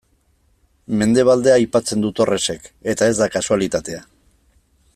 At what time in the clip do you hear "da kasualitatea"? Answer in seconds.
3.21-4.01